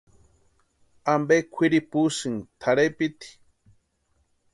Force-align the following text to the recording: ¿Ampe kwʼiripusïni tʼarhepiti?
¿Ampe 1.13 1.35
kwʼiripusïni 1.53 2.39
tʼarhepiti? 2.59 3.29